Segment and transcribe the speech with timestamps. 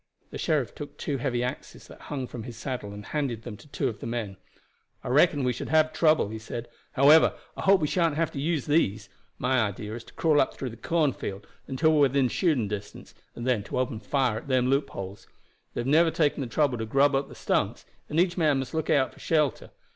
[0.31, 3.67] The sheriff took two heavy axes that hung from his saddle, and handed them to
[3.67, 4.35] two of the men.
[5.03, 6.67] "I reckoned we should have trouble," he said.
[6.93, 9.09] "However, I hope we sha'n't have to use these.
[9.37, 12.67] My idea is to crawl up through the corn field until we are within shooting
[12.67, 15.27] distance, and then to open fire at the loopholes.
[15.75, 18.73] They have never taken the trouble to grub up the stumps, and each man must
[18.73, 19.69] look out for shelter.